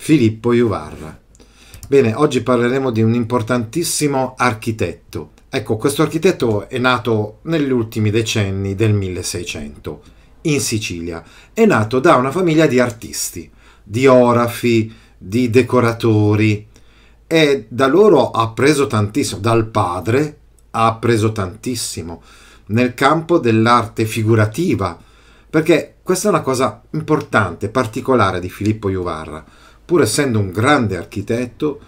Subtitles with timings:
[0.00, 1.20] Filippo Juvarra.
[1.86, 5.32] Bene, oggi parleremo di un importantissimo architetto.
[5.50, 10.02] Ecco, questo architetto è nato negli ultimi decenni del 1600
[10.42, 11.22] in Sicilia.
[11.52, 13.50] È nato da una famiglia di artisti,
[13.82, 16.66] di orafi, di decoratori
[17.26, 20.38] e da loro ha preso tantissimo, dal padre
[20.70, 22.22] ha preso tantissimo
[22.66, 24.98] nel campo dell'arte figurativa,
[25.50, 29.44] perché questa è una cosa importante, particolare di Filippo Juvarra
[29.88, 31.80] pur essendo un grande architetto,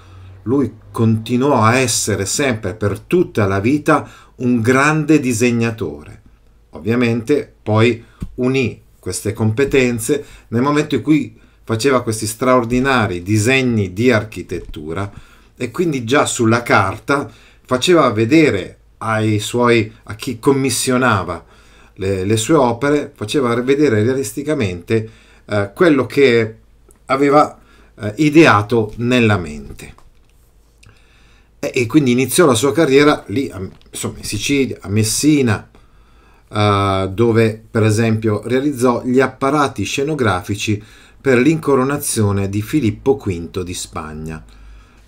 [0.45, 6.23] lui continuò a essere sempre per tutta la vita un grande disegnatore.
[6.71, 8.03] Ovviamente poi
[8.37, 15.13] unì queste competenze nel momento in cui faceva questi straordinari disegni di architettura
[15.55, 17.31] e quindi già sulla carta
[17.67, 21.45] faceva vedere ai suoi, a chi commissionava
[21.97, 25.11] le, le sue opere, faceva vedere realisticamente
[25.45, 26.57] eh, quello che
[27.05, 27.60] aveva
[28.01, 29.95] eh, ideato nella mente.
[31.59, 35.69] E, e, quindi iniziò la sua carriera lì, a, insomma, in Sicilia, a Messina,
[36.51, 40.83] Uh, dove per esempio realizzò gli apparati scenografici
[41.21, 44.45] per l'incoronazione di Filippo V di Spagna.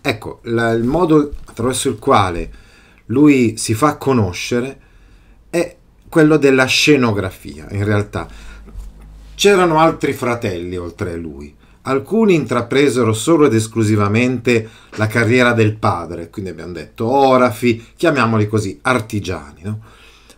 [0.00, 2.50] Ecco, la, il modo attraverso il quale
[3.06, 4.80] lui si fa conoscere
[5.50, 5.76] è
[6.08, 8.28] quello della scenografia, in realtà.
[9.34, 11.52] C'erano altri fratelli oltre a lui,
[11.82, 18.78] Alcuni intrapresero solo ed esclusivamente la carriera del padre, quindi abbiamo detto orafi, chiamiamoli così,
[18.82, 19.62] artigiani.
[19.62, 19.80] No?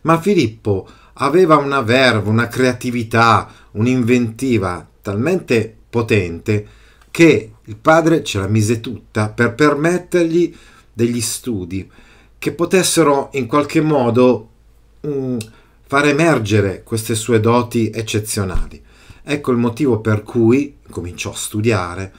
[0.03, 6.67] Ma Filippo aveva una verve, una creatività, un'inventiva talmente potente
[7.11, 10.55] che il padre ce la mise tutta per permettergli
[10.93, 11.89] degli studi
[12.39, 14.49] che potessero in qualche modo
[15.07, 15.39] mm,
[15.87, 18.83] far emergere queste sue doti eccezionali.
[19.27, 22.13] Ecco il motivo per cui cominciò a studiare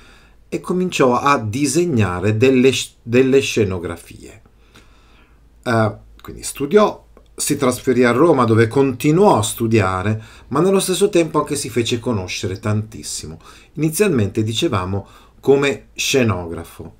[0.49, 2.71] e cominciò a disegnare delle,
[3.03, 4.41] delle scenografie.
[5.63, 7.05] Uh, quindi studiò,
[7.35, 11.99] si trasferì a Roma dove continuò a studiare, ma nello stesso tempo anche si fece
[11.99, 13.39] conoscere tantissimo.
[13.73, 15.07] Inizialmente dicevamo
[15.39, 16.95] come scenografo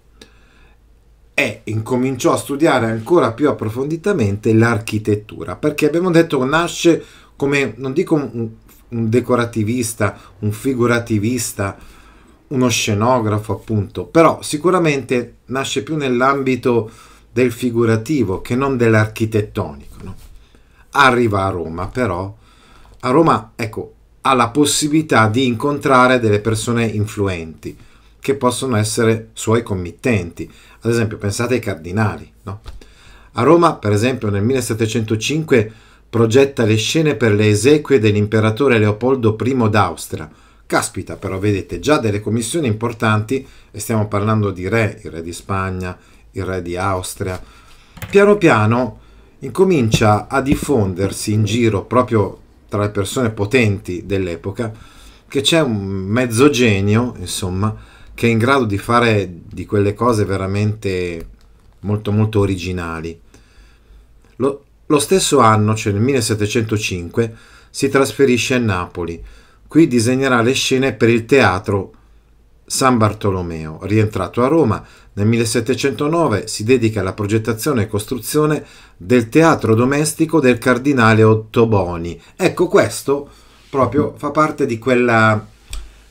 [1.34, 7.04] e incominciò a studiare ancora più approfonditamente l'architettura, perché abbiamo detto nasce
[7.36, 8.50] come, non dico un,
[8.90, 11.78] un decorativista, un figurativista,
[12.48, 16.90] uno scenografo appunto, però sicuramente nasce più nell'ambito
[17.32, 19.96] del figurativo che non dell'architettonico.
[20.04, 20.16] No?
[20.92, 22.34] Arriva a Roma però,
[23.00, 27.78] a Roma ecco, ha la possibilità di incontrare delle persone influenti
[28.20, 30.52] che possono essere suoi committenti.
[30.82, 32.32] Ad esempio pensate ai cardinali.
[32.44, 32.62] No?
[33.34, 35.74] A Roma per esempio nel 1705
[36.16, 40.32] progetta le scene per le esequie dell'imperatore Leopoldo I d'Austria.
[40.66, 45.34] Caspita, però vedete già delle commissioni importanti, e stiamo parlando di re, il re di
[45.34, 45.98] Spagna,
[46.32, 47.38] il re di Austria.
[48.10, 49.00] Piano piano
[49.40, 52.40] incomincia a diffondersi in giro proprio
[52.70, 54.72] tra le persone potenti dell'epoca
[55.28, 57.76] che c'è un mezzo genio, insomma,
[58.14, 61.28] che è in grado di fare di quelle cose veramente
[61.82, 63.20] molto molto originali.
[64.38, 67.36] Lo, lo stesso anno, cioè nel 1705,
[67.70, 69.24] si trasferisce a Napoli.
[69.68, 71.94] Qui disegnerà le scene per il teatro
[72.66, 73.80] San Bartolomeo.
[73.84, 78.66] Rientrato a Roma, nel 1709 si dedica alla progettazione e costruzione
[78.98, 82.22] del teatro domestico del cardinale Ottoboni.
[82.36, 83.30] Ecco, questo
[83.70, 85.46] proprio fa parte di quella,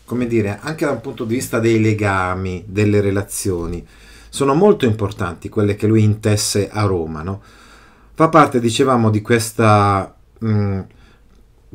[0.04, 3.86] come dire, anche da un punto di vista dei legami, delle relazioni.
[4.28, 7.40] Sono molto importanti quelle che lui intesse a Roma, no?
[8.14, 10.80] Fa parte, dicevamo, di questa, mh, mm,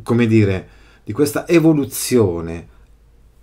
[0.03, 0.69] come dire,
[1.03, 2.67] di questa evoluzione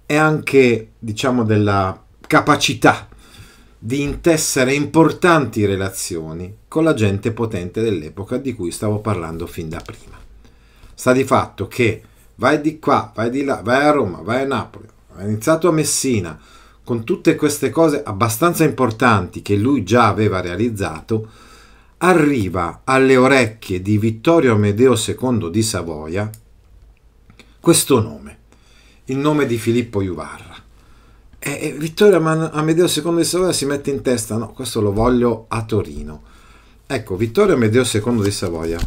[0.07, 3.09] e anche, diciamo, della capacità
[3.79, 9.81] di intessere importanti relazioni con la gente potente dell'epoca di cui stavo parlando fin da
[9.85, 10.17] prima.
[10.95, 12.03] Sta di fatto che
[12.37, 15.73] vai di qua, vai di là, vai a Roma, vai a Napoli, ha iniziato a
[15.73, 16.39] Messina,
[16.83, 21.29] con tutte queste cose abbastanza importanti che lui già aveva realizzato,
[21.99, 26.31] arriva alle orecchie di Vittorio Amedeo II di Savoia
[27.67, 28.39] questo nome,
[29.07, 30.55] il nome di Filippo Juvarra.
[31.37, 35.65] E Vittorio Amedeo II di Savoia si mette in testa, no, questo lo voglio a
[35.65, 36.23] Torino.
[36.87, 38.79] Ecco, Vittorio Amedeo II di Savoia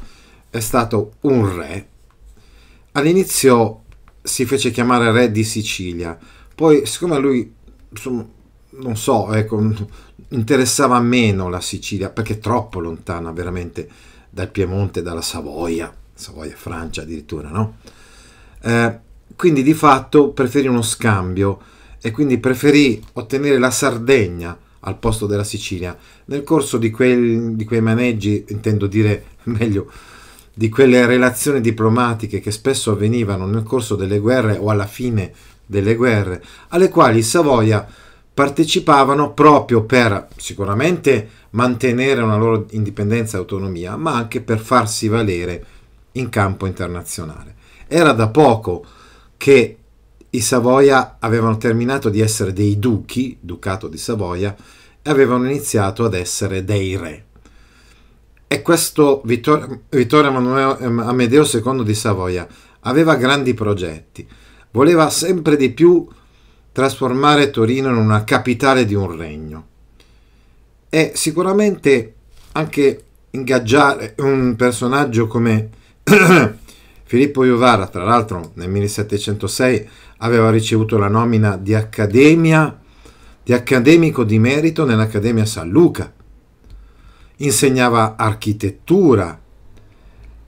[0.49, 1.87] è stato un re.
[2.93, 3.81] All'inizio
[4.21, 6.17] si fece chiamare re di Sicilia,
[6.55, 7.53] poi siccome a lui,
[7.89, 8.25] insomma,
[8.71, 9.73] non so, ecco,
[10.29, 13.87] interessava meno la Sicilia, perché è troppo lontana veramente
[14.29, 17.77] dal Piemonte, dalla Savoia, Savoia Francia addirittura, no?
[18.61, 18.99] Eh,
[19.35, 21.61] quindi di fatto preferì uno scambio
[22.01, 25.97] e quindi preferì ottenere la Sardegna al posto della Sicilia.
[26.25, 29.91] Nel corso di, quel, di quei maneggi, intendo dire meglio,
[30.53, 35.31] di quelle relazioni diplomatiche che spesso avvenivano nel corso delle guerre o alla fine
[35.65, 37.87] delle guerre, alle quali Savoia
[38.39, 45.65] partecipavano proprio per sicuramente mantenere una loro indipendenza e autonomia, ma anche per farsi valere
[46.13, 47.55] in campo internazionale.
[47.85, 48.85] Era da poco
[49.35, 49.77] che
[50.29, 54.55] i Savoia avevano terminato di essere dei duchi, ducato di Savoia,
[55.01, 57.25] e avevano iniziato ad essere dei re.
[58.47, 62.47] E questo Vittorio, Vittorio Amedeo II di Savoia
[62.81, 64.25] aveva grandi progetti,
[64.71, 66.07] voleva sempre di più
[66.79, 69.67] trasformare Torino in una capitale di un regno.
[70.87, 72.13] E sicuramente
[72.53, 75.69] anche ingaggiare un personaggio come
[77.03, 79.89] Filippo Juvara, tra l'altro nel 1706
[80.19, 82.79] aveva ricevuto la nomina di, accademia,
[83.43, 86.13] di accademico di merito nell'Accademia San Luca,
[87.37, 89.37] insegnava architettura,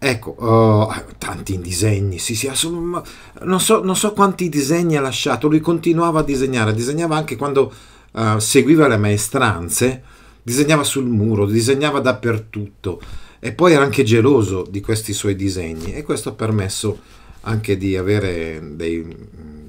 [0.03, 5.59] ecco, oh, tanti disegni, sì, sì, non so, non so quanti disegni ha lasciato, lui
[5.59, 7.71] continuava a disegnare, disegnava anche quando
[8.13, 10.01] uh, seguiva le maestranze,
[10.41, 12.99] disegnava sul muro, disegnava dappertutto
[13.39, 16.99] e poi era anche geloso di questi suoi disegni e questo ha permesso
[17.41, 19.05] anche di avere dei,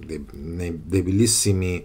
[0.03, 0.25] dei,
[0.83, 1.85] dei bellissimi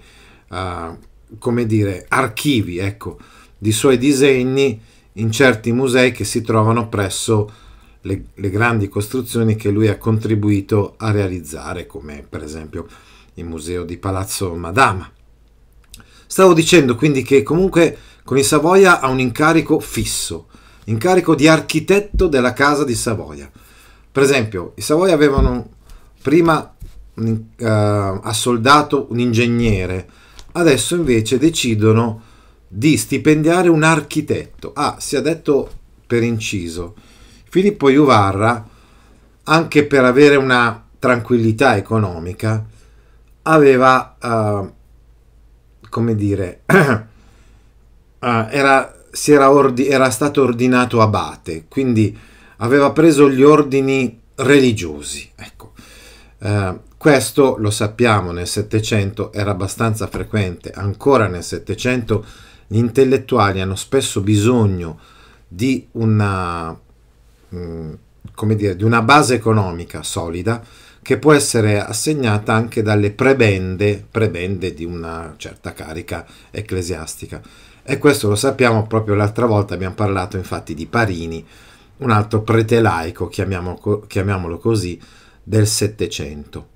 [0.51, 0.97] uh,
[1.37, 3.17] come dire archivi ecco,
[3.57, 4.79] di suoi disegni
[5.13, 7.65] in certi musei che si trovano presso
[8.07, 12.87] le, le grandi costruzioni che lui ha contribuito a realizzare come per esempio
[13.35, 15.11] il museo di Palazzo Madama
[16.25, 20.47] stavo dicendo quindi che comunque con i Savoia ha un incarico fisso
[20.87, 23.49] incarico di architetto della casa di Savoia.
[24.11, 25.69] Per esempio, i Savoia avevano
[26.21, 26.75] prima
[27.15, 27.33] uh,
[27.65, 30.07] assoldato un ingegnere,
[30.53, 32.23] adesso invece decidono
[32.67, 34.71] di stipendiare un architetto.
[34.73, 35.69] Ah, sia detto
[36.05, 36.95] per inciso,
[37.49, 38.65] Filippo Juvarra,
[39.43, 42.65] anche per avere una tranquillità economica,
[43.43, 44.73] aveva, uh,
[45.89, 48.91] come dire, uh, era
[49.25, 52.17] era, ordi- era stato ordinato abate, quindi
[52.57, 55.29] aveva preso gli ordini religiosi.
[55.35, 55.73] Ecco.
[56.39, 62.25] Eh, questo lo sappiamo nel Settecento, era abbastanza frequente, ancora nel Settecento
[62.67, 64.99] gli intellettuali hanno spesso bisogno
[65.47, 66.77] di una,
[67.55, 67.93] mm,
[68.33, 70.63] come dire, di una base economica solida
[71.01, 77.41] che può essere assegnata anche dalle prebende, prebende di una certa carica ecclesiastica.
[77.81, 81.45] E questo lo sappiamo proprio l'altra volta, abbiamo parlato infatti di Parini,
[81.99, 84.99] un altro prete laico, chiamiamolo, così,
[85.41, 86.67] del Settecento.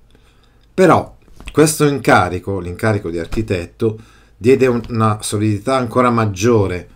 [0.74, 1.18] Però
[1.52, 4.00] questo incarico, l'incarico di architetto,
[4.38, 6.88] diede una solidità ancora maggiore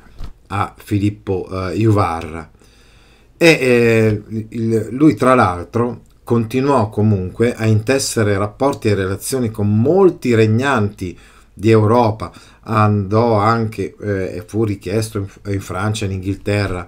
[0.48, 2.50] a Filippo uh, Juvarra
[3.38, 10.34] e eh, il, lui tra l'altro continuò comunque a intessere rapporti e relazioni con molti
[10.34, 11.18] regnanti
[11.54, 12.32] di Europa,
[12.64, 16.88] andò anche e eh, fu richiesto in, in Francia e in Inghilterra,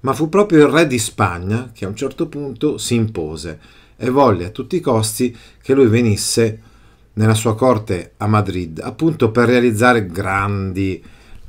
[0.00, 3.58] ma fu proprio il re di Spagna che a un certo punto si impose
[3.96, 6.60] e volle a tutti i costi che lui venisse
[7.14, 11.02] nella sua corte a Madrid, appunto per realizzare grandi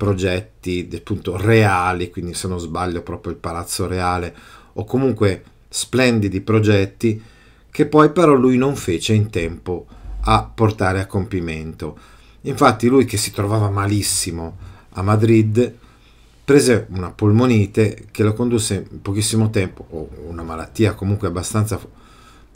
[0.05, 4.35] progetti appunto reali, quindi se non sbaglio proprio il Palazzo Reale
[4.73, 7.21] o comunque splendidi progetti
[7.71, 9.87] che poi però lui non fece in tempo
[10.21, 11.97] a portare a compimento.
[12.41, 14.57] Infatti lui che si trovava malissimo
[14.91, 15.73] a Madrid
[16.45, 21.79] prese una polmonite che lo condusse in pochissimo tempo, o una malattia comunque abbastanza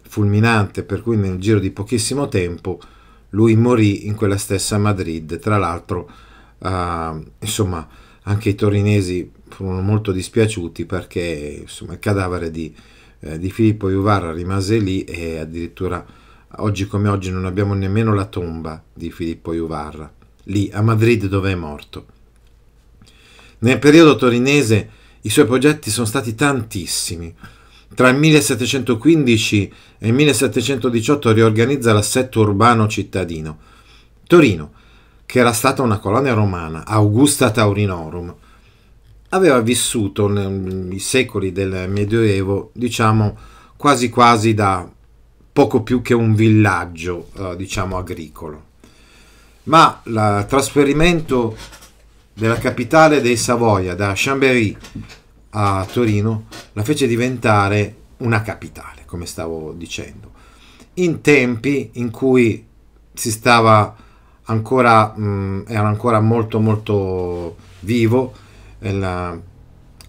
[0.03, 2.79] fulminante, per cui nel giro di pochissimo tempo
[3.29, 5.39] lui morì in quella stessa Madrid.
[5.39, 6.09] Tra l'altro,
[6.59, 7.87] uh, insomma,
[8.23, 12.73] anche i torinesi furono molto dispiaciuti perché insomma, il cadavere di,
[13.21, 16.05] eh, di Filippo Juvarra rimase lì e addirittura
[16.57, 20.11] Oggi come oggi non abbiamo nemmeno la tomba di Filippo Juvarra,
[20.45, 22.07] lì a Madrid dove è morto.
[23.59, 24.89] Nel periodo torinese
[25.21, 27.35] i suoi progetti sono stati tantissimi.
[27.93, 33.59] Tra il 1715 e il 1718 riorganizza l'assetto urbano cittadino.
[34.25, 34.71] Torino,
[35.29, 38.33] che era stata una colonia romana, Augusta Taurinorum,
[39.29, 43.37] aveva vissuto nei secoli del Medioevo, diciamo,
[43.77, 44.89] quasi quasi da
[45.53, 48.63] poco più che un villaggio, eh, diciamo, agricolo.
[49.65, 51.55] Ma il trasferimento
[52.33, 54.75] della capitale dei Savoia da Chambéry
[55.51, 60.31] a Torino la fece diventare una capitale, come stavo dicendo,
[60.95, 62.65] in tempi in cui
[63.13, 64.07] si stava
[64.49, 68.33] ancora, mh, mm, era ancora molto molto vivo
[68.79, 69.41] il,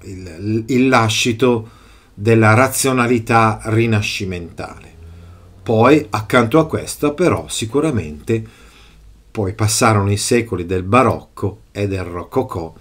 [0.03, 1.69] il, il lascito
[2.15, 4.89] della razionalità rinascimentale.
[5.63, 8.45] Poi, accanto a questo, però, sicuramente,
[9.31, 12.75] poi passarono i secoli del barocco e del rococò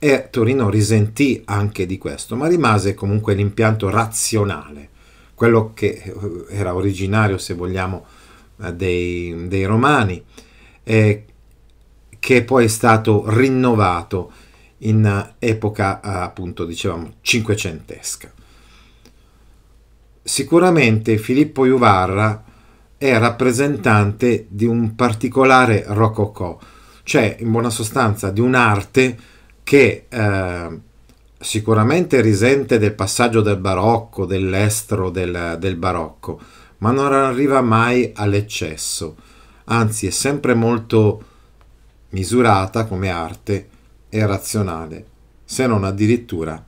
[0.00, 4.90] e Torino risentì anche di questo, ma rimase comunque l'impianto razionale,
[5.34, 6.14] quello che
[6.48, 8.06] era originario, se vogliamo,
[8.62, 10.22] eh, dei, dei romani,
[10.88, 11.24] e
[12.18, 14.32] che poi è stato rinnovato
[14.78, 18.32] in epoca, appunto, dicevamo, cinquecentesca.
[20.22, 22.42] Sicuramente Filippo Juvarra
[22.96, 26.58] è rappresentante di un particolare rococò,
[27.02, 29.18] cioè in buona sostanza di un'arte
[29.62, 30.80] che eh,
[31.38, 36.40] sicuramente risente del passaggio del barocco, dell'estro del, del barocco,
[36.78, 39.16] ma non arriva mai all'eccesso,
[39.68, 41.24] anzi è sempre molto
[42.10, 43.68] misurata come arte
[44.08, 45.06] e razionale,
[45.44, 46.62] se non addirittura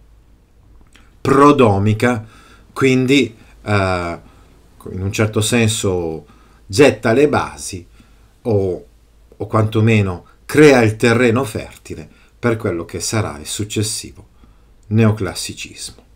[1.21, 2.25] prodomica,
[2.73, 4.19] quindi eh,
[4.93, 6.27] in un certo senso
[6.67, 7.87] getta le basi
[8.43, 8.87] o,
[9.37, 14.29] o quantomeno crea il terreno fertile per quello che sarà il successivo
[14.89, 16.09] neoclassicismo.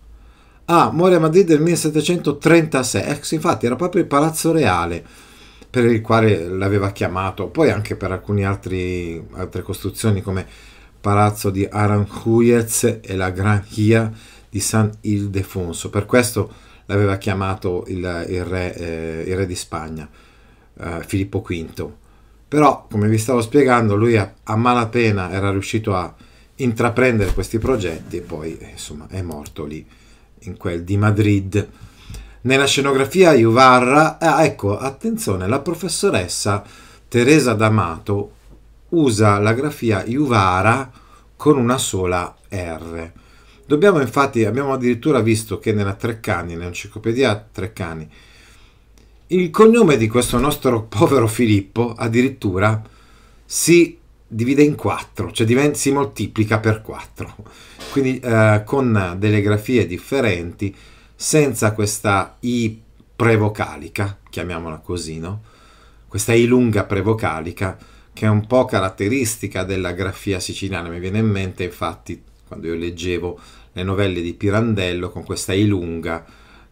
[0.66, 5.04] Ah, muore a Madrid nel 1736, ex infatti era proprio il Palazzo Reale
[5.74, 10.46] per il quale l'aveva chiamato, poi anche per alcune altre costruzioni come
[11.00, 14.08] Palazzo di Aranjuez e la Gran Hia
[14.48, 15.90] di San Ildefonso.
[15.90, 16.48] Per questo
[16.86, 20.08] l'aveva chiamato il, il, re, eh, il re, di Spagna,
[20.78, 21.90] eh, Filippo V.
[22.46, 26.14] Però, come vi stavo spiegando, lui a, a malapena era riuscito a
[26.54, 29.84] intraprendere questi progetti e poi insomma è morto lì
[30.42, 31.68] in quel di Madrid.
[32.44, 36.62] Nella scenografia Juvarra, ah, ecco, attenzione, la professoressa
[37.08, 38.32] Teresa D'Amato
[38.90, 40.92] usa la grafia Juvara
[41.36, 43.12] con una sola R.
[43.64, 48.06] Dobbiamo infatti, abbiamo addirittura visto che nella Treccani, nell'enciclopedia Treccani,
[49.28, 52.82] il cognome di questo nostro povero Filippo addirittura
[53.46, 57.36] si divide in quattro, cioè diventa, si moltiplica per quattro,
[57.90, 60.76] quindi eh, con delle grafie differenti,
[61.14, 62.82] senza questa I
[63.14, 65.42] prevocalica, chiamiamola così, no?
[66.08, 67.78] Questa I lunga prevocalica,
[68.12, 70.88] che è un po' caratteristica della grafia siciliana.
[70.88, 73.38] Mi viene in mente, infatti, quando io leggevo
[73.72, 76.24] le novelle di Pirandello con questa I lunga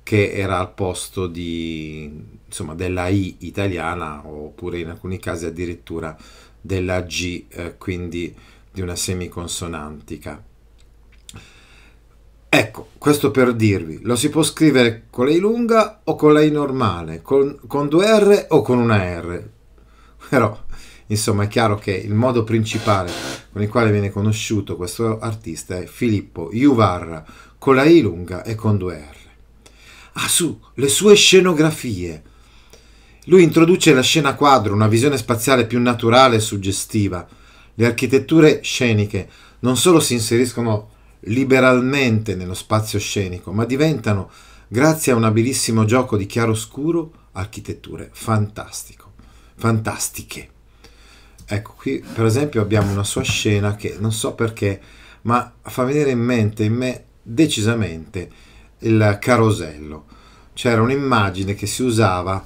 [0.05, 2.11] che era al posto di,
[2.47, 6.17] insomma, della I italiana oppure in alcuni casi addirittura
[6.61, 8.35] della G, eh, quindi
[8.71, 10.43] di una semiconsonantica.
[12.55, 16.43] Ecco, questo per dirvi, lo si può scrivere con la I lunga o con la
[16.43, 19.49] I normale, con, con due R o con una R.
[20.29, 20.61] Però
[21.07, 23.11] Insomma, è chiaro che il modo principale
[23.53, 27.25] con il quale viene conosciuto questo artista è Filippo Juvarra
[27.57, 29.17] con la I lunga e con due R.
[30.13, 32.23] Ah, su, le sue scenografie.
[33.25, 37.27] Lui introduce la scena quadro, una visione spaziale più naturale e suggestiva.
[37.75, 39.29] Le architetture sceniche
[39.61, 40.92] non solo si inseriscono
[41.27, 44.31] liberalmente nello spazio scenico, ma diventano,
[44.69, 49.13] grazie a un abilissimo gioco di chiaroscuro, architetture fantastico,
[49.57, 50.51] fantastiche.
[51.45, 54.81] Ecco, qui per esempio abbiamo una sua scena che non so perché,
[55.23, 58.31] ma fa venire in mente in me decisamente
[58.81, 60.07] il carosello.
[60.55, 62.43] C'era un'immagine che si usava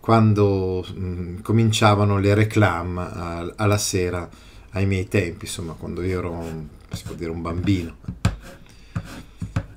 [0.00, 4.28] quando mh, mm, cominciavano le reclame a, alla sera,
[4.70, 6.44] ai miei tempi, insomma, quando io ero,
[6.92, 7.96] si può dire, un bambino.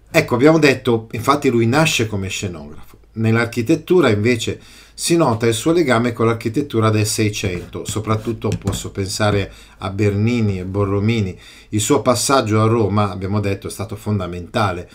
[0.09, 2.97] Ecco, abbiamo detto, infatti lui nasce come scenografo.
[3.13, 4.59] Nell'architettura invece
[4.93, 10.65] si nota il suo legame con l'architettura del Seicento, soprattutto posso pensare a Bernini e
[10.65, 11.37] Borromini.
[11.69, 14.89] Il suo passaggio a Roma, abbiamo detto, è stato fondamentale,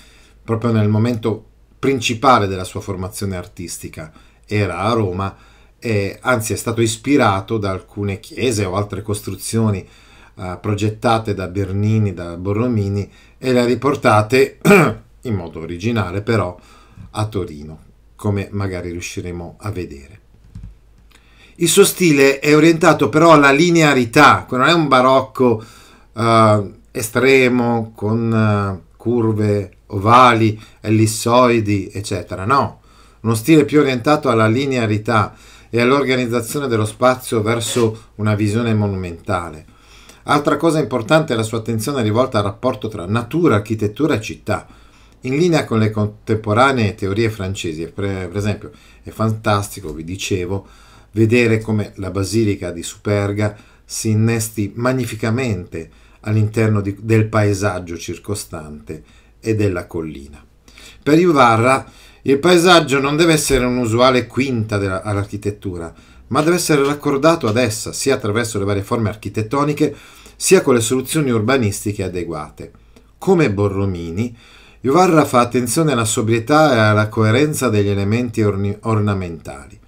[0.45, 1.45] proprio nel momento
[1.79, 4.13] principale della sua formazione artistica.
[4.47, 5.37] Era a Roma
[5.79, 9.87] e anzi è stato ispirato da alcune chiese o altre costruzioni
[10.37, 14.59] uh, progettate da Bernini, da Borromini e le riportate
[15.23, 16.57] in modo originale però
[17.11, 17.85] a Torino
[18.17, 20.21] come magari riusciremo a vedere.
[21.57, 25.65] Il suo stile è orientato però alla linearità, non è un barocco
[26.13, 32.45] uh, estremo con uh, curve ovali, ellissoidi, eccetera.
[32.45, 32.81] No,
[33.21, 35.35] uno stile più orientato alla linearità
[35.71, 39.65] e all'organizzazione dello spazio verso una visione monumentale.
[40.29, 44.67] Altra cosa importante è la sua attenzione rivolta al rapporto tra natura, architettura e città,
[45.21, 47.87] in linea con le contemporanee teorie francesi.
[47.87, 48.73] Per, esempio,
[49.05, 50.67] è fantastico, vi dicevo,
[51.13, 55.89] vedere come la basilica di Superga si innesti magnificamente
[56.23, 59.05] all'interno di, del paesaggio circostante
[59.39, 60.45] e della collina.
[61.05, 61.89] Per Ivarra
[62.23, 65.95] il paesaggio non deve essere un'usuale quinta della, all'architettura,
[66.29, 69.95] ma deve essere raccordato ad essa sia attraverso le varie forme architettoniche
[70.37, 72.73] sia con le soluzioni urbanistiche adeguate.
[73.19, 74.37] Come Borromini,
[74.81, 79.79] Ivarra fa attenzione alla sobrietà e alla coerenza degli elementi orni- ornamentali.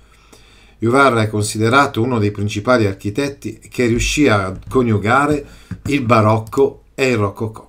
[0.80, 5.44] Ivarra è considerato uno dei principali architetti che riuscì a coniugare
[5.86, 7.68] il barocco e il rococò.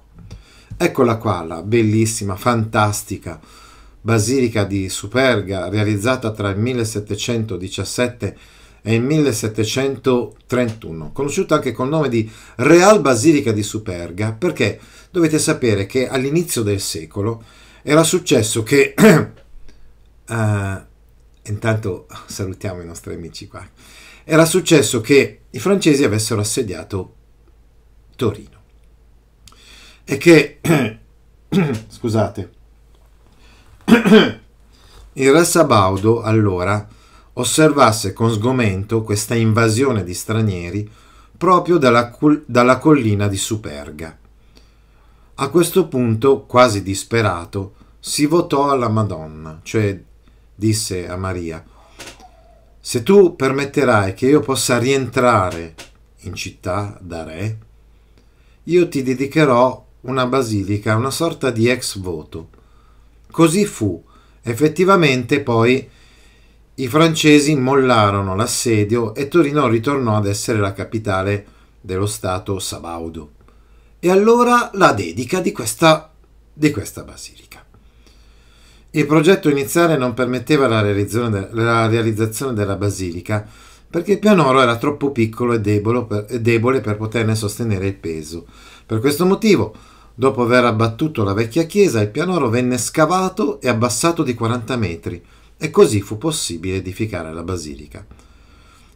[0.77, 3.39] Eccola qua, la bellissima, fantastica
[4.01, 8.35] basilica di Superga, realizzata tra il 1717 e
[8.83, 14.79] il 1731, conosciuta anche col nome di Real Basilica di Superga, perché
[15.12, 17.43] dovete sapere che all'inizio del secolo
[17.81, 18.93] era successo che...
[20.27, 20.36] uh,
[21.50, 23.67] intanto salutiamo i nostri amici qua.
[24.24, 27.15] Era successo che i francesi avessero assediato
[28.15, 28.57] Torino
[30.03, 30.59] e che,
[31.88, 32.51] scusate,
[35.13, 36.88] il re Sabaudo allora
[37.39, 40.89] osservasse con sgomento questa invasione di stranieri
[41.38, 42.13] proprio dalla,
[42.46, 44.17] dalla collina di Superga.
[45.36, 50.01] A questo punto, quasi disperato, si votò alla Madonna, cioè
[50.53, 51.63] disse a Maria,
[52.77, 55.75] se tu permetterai che io possa rientrare
[56.24, 57.58] in città da re,
[58.63, 62.50] io ti dedicherò una basilica, una sorta di ex voto.
[63.31, 64.03] Così fu.
[64.42, 65.90] Effettivamente poi
[66.79, 71.46] i francesi mollarono l'assedio e Torino ritornò ad essere la capitale
[71.81, 73.31] dello Stato Sabaudo.
[74.00, 76.09] E allora la dedica di questa,
[76.53, 77.65] di questa basilica.
[78.92, 83.46] Il progetto iniziale non permetteva la realizzazione, de, la realizzazione della basilica
[83.89, 87.96] perché il pianoro era troppo piccolo e debole per, e debole per poterne sostenere il
[87.96, 88.46] peso.
[88.85, 89.75] Per questo motivo
[90.20, 95.24] Dopo aver abbattuto la vecchia chiesa, il pianoro venne scavato e abbassato di 40 metri
[95.61, 98.05] e così fu possibile edificare la basilica.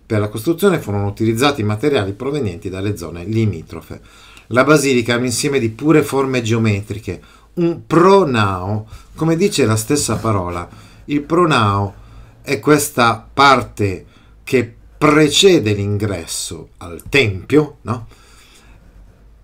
[0.06, 4.02] Per la costruzione furono utilizzati materiali provenienti dalle zone limitrofe.
[4.47, 7.21] La basilica è un insieme di pure forme geometriche,
[7.56, 10.67] un pronao, come dice la stessa parola.
[11.06, 11.93] Il pronao
[12.41, 14.06] è questa parte
[14.43, 18.08] che precede l'ingresso al tempio, no?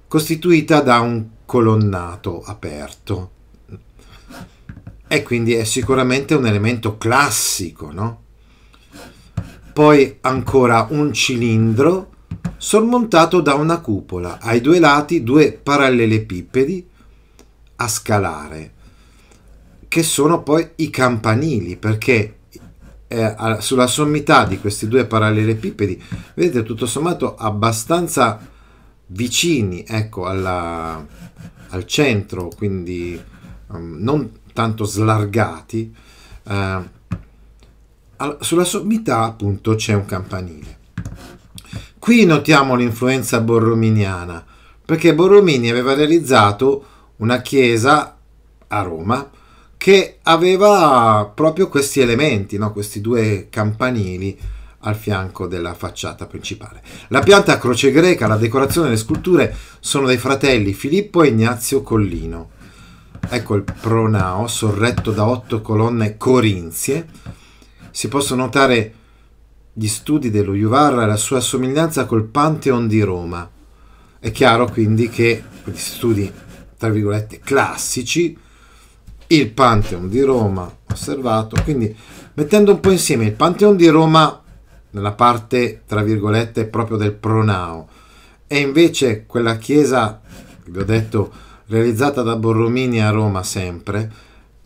[0.07, 3.31] costituita da un colonnato aperto.
[5.11, 8.21] E quindi è sicuramente un elemento classico, no?
[9.73, 12.11] Poi ancora un cilindro
[12.57, 16.87] sormontato da una cupola, ai due lati due parallelepipedi
[17.77, 18.73] a scalare,
[19.87, 22.35] che sono poi i campanili, perché
[23.07, 26.03] eh, sulla sommità di questi due parallelepipedi,
[26.35, 28.39] vedete tutto sommato abbastanza
[29.07, 31.03] vicini ecco, alla,
[31.69, 33.19] al centro, quindi
[33.67, 35.93] um, non tanto slargati,
[38.17, 40.77] al, sulla sommità appunto c'è un campanile.
[41.99, 44.43] Qui notiamo l'influenza borrominiana,
[44.85, 46.85] perché Borromini aveva realizzato
[47.17, 48.17] una chiesa
[48.67, 49.29] a Roma
[49.77, 52.71] che aveva proprio questi elementi, no?
[52.71, 54.37] questi due campanili
[54.79, 56.81] al fianco della facciata principale.
[57.09, 61.27] La pianta a croce greca, la decorazione e le sculture sono dei fratelli Filippo e
[61.27, 62.49] Ignazio Collino.
[63.27, 67.07] Ecco il pronao sorretto da otto colonne corinzie.
[67.91, 68.93] Si possono notare
[69.73, 73.49] gli studi dello Juvarra e la sua somiglianza col Pantheon di Roma.
[74.19, 76.31] È chiaro quindi che questi studi,
[76.77, 78.37] tra virgolette, classici,
[79.27, 81.95] il Pantheon di Roma osservato, quindi
[82.33, 84.41] mettendo un po' insieme il Pantheon di Roma
[84.91, 87.87] nella parte, tra virgolette, proprio del pronao.
[88.47, 90.19] E invece quella chiesa,
[90.65, 91.31] vi ho detto,
[91.69, 94.11] realizzata da Borromini a Roma sempre,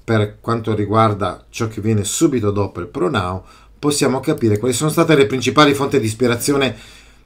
[0.03, 3.45] per quanto riguarda ciò che viene subito dopo il pronao,
[3.77, 6.75] possiamo capire quali sono state le principali fonti di ispirazione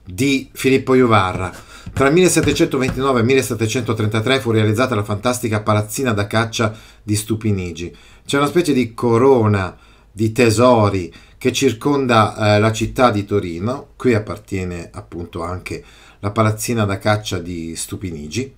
[0.04, 1.54] di Filippo Juvarra.
[1.94, 7.96] Tra il 1729 e il 1733 fu realizzata la fantastica palazzina da caccia di Stupinigi.
[8.26, 9.78] C'è una specie di corona
[10.12, 15.84] di tesori che circonda eh, la città di Torino, qui appartiene appunto anche
[16.20, 18.56] la palazzina da caccia di Stupinigi,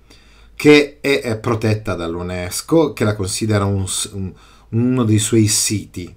[0.60, 4.32] che è, è protetta dall'UNESCO, che la considera un, un,
[4.68, 6.14] uno dei suoi siti.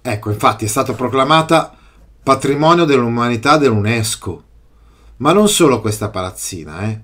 [0.00, 1.76] Ecco, infatti è stata proclamata
[2.22, 4.44] patrimonio dell'umanità dell'UNESCO.
[5.18, 7.00] Ma non solo questa palazzina, eh?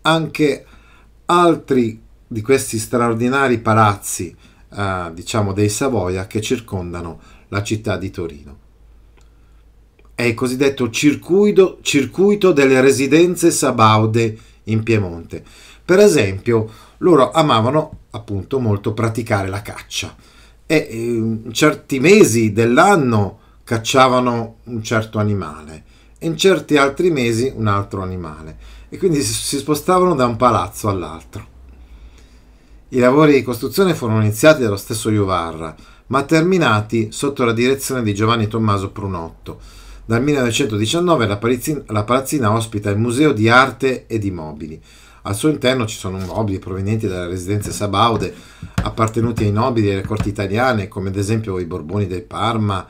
[0.00, 0.64] anche
[1.26, 4.34] altri di questi straordinari palazzi,
[4.74, 8.58] eh, diciamo dei Savoia, che circondano la città di Torino.
[10.14, 15.44] È il cosiddetto circuito, circuito delle residenze sabaude in Piemonte.
[15.84, 20.14] Per esempio, loro amavano appunto molto praticare la caccia
[20.66, 25.84] e in certi mesi dell'anno cacciavano un certo animale
[26.18, 28.56] e in certi altri mesi un altro animale
[28.88, 31.46] e quindi si spostavano da un palazzo all'altro.
[32.90, 35.74] I lavori di costruzione furono iniziati dallo stesso Juvarra,
[36.08, 39.60] ma terminati sotto la direzione di Giovanni Tommaso Prunotto.
[40.04, 44.82] Dal 1919 la palazzina, la palazzina ospita il Museo di Arte e di Mobili.
[45.22, 48.34] Al suo interno ci sono mobili provenienti dalle residenze sabaude,
[48.82, 52.84] appartenuti ai nobili e alle corti italiane, come ad esempio i Borboni del Parma,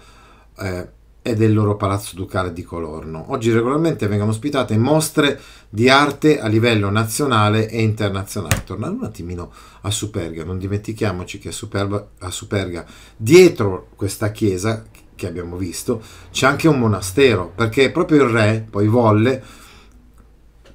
[0.58, 0.88] eh,
[1.24, 3.26] e del loro palazzo ducale di Colorno.
[3.28, 8.64] Oggi regolarmente vengono ospitate mostre di arte a livello nazionale e internazionale.
[8.64, 12.84] Tornando un attimino a Superga, non dimentichiamoci che a, Superba, a Superga,
[13.16, 14.84] dietro questa chiesa
[15.22, 19.40] che abbiamo visto, c'è anche un monastero, perché proprio il re poi volle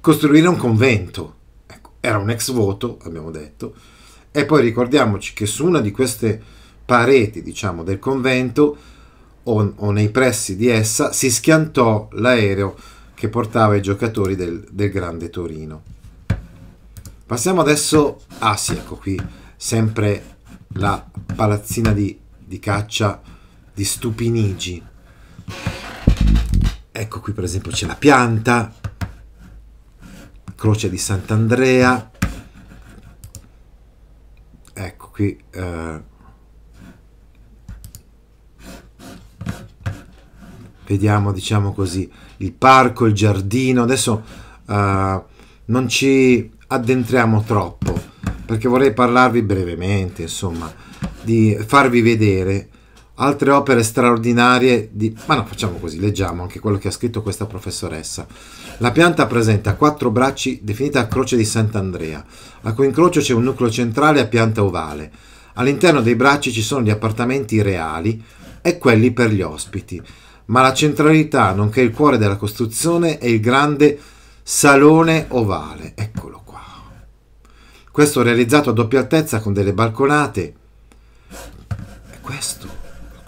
[0.00, 1.34] costruire un convento.
[1.66, 3.74] Ecco, era un ex voto, abbiamo detto,
[4.30, 6.40] e poi ricordiamoci che su una di queste
[6.84, 8.76] pareti, diciamo, del convento,
[9.42, 12.74] o, o nei pressi di essa si schiantò l'aereo
[13.14, 15.82] che portava i giocatori del, del Grande Torino.
[17.26, 19.20] Passiamo adesso, ah sì, ecco qui,
[19.56, 20.36] sempre
[20.74, 23.20] la palazzina di, di caccia
[23.78, 24.82] di Stupinigi.
[26.90, 28.74] Ecco qui per esempio c'è la pianta,
[30.56, 32.10] croce di Sant'Andrea,
[34.72, 36.02] ecco qui eh,
[40.84, 43.84] vediamo diciamo così il parco, il giardino.
[43.84, 44.24] Adesso
[44.66, 45.24] uh,
[45.66, 47.96] non ci addentriamo troppo
[48.44, 50.68] perché vorrei parlarvi brevemente, insomma,
[51.22, 52.70] di farvi vedere
[53.18, 55.16] altre opere straordinarie di...
[55.26, 58.26] Ma no, facciamo così, leggiamo anche quello che ha scritto questa professoressa.
[58.78, 62.24] La pianta presenta quattro bracci definita croce di Sant'Andrea,
[62.62, 65.10] a cui incrocio c'è un nucleo centrale a pianta ovale.
[65.54, 68.22] All'interno dei bracci ci sono gli appartamenti reali
[68.60, 70.02] e quelli per gli ospiti
[70.48, 73.98] ma la centralità, nonché il cuore della costruzione, è il grande
[74.42, 75.92] salone ovale.
[75.94, 76.62] Eccolo qua.
[77.90, 80.54] Questo realizzato a doppia altezza con delle balconate.
[82.08, 82.66] È questo,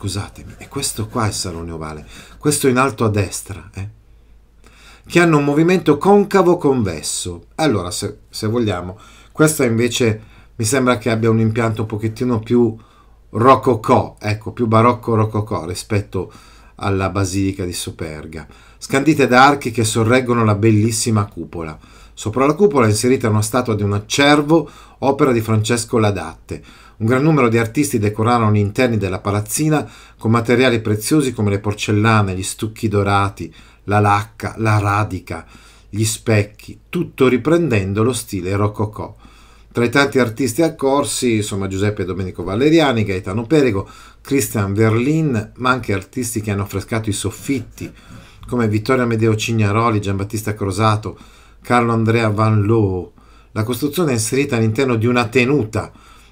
[0.00, 2.06] scusatemi, è questo qua il salone ovale.
[2.38, 3.88] Questo in alto a destra, eh?
[5.06, 7.48] che hanno un movimento concavo convesso.
[7.56, 8.98] Allora, se, se vogliamo,
[9.30, 10.22] questo invece
[10.56, 12.74] mi sembra che abbia un impianto un pochettino più
[13.28, 16.32] rococò, ecco, più barocco rococò rispetto
[16.76, 18.46] alla basilica di Superga,
[18.78, 21.78] scandite da archi che sorreggono la bellissima cupola.
[22.14, 24.68] Sopra la cupola è inserita una statua di un cervo,
[25.00, 26.62] opera di Francesco Ladatte.
[27.00, 31.58] Un gran numero di artisti decorarono gli interni della palazzina con materiali preziosi come le
[31.58, 33.52] porcellane, gli stucchi dorati,
[33.84, 35.46] la lacca, la radica,
[35.88, 39.16] gli specchi, tutto riprendendo lo stile rococò.
[39.72, 43.88] Tra i tanti artisti accorsi, insomma Giuseppe Domenico Valeriani, Gaetano Perego,
[44.20, 47.90] Christian Verlin, ma anche artisti che hanno affrescato i soffitti,
[48.46, 51.18] come Vittorio Amedeo Cignaroli, Giambattista Crosato,
[51.62, 53.12] Carlo Andrea Van Loo.
[53.52, 55.90] La costruzione è inserita all'interno di una tenuta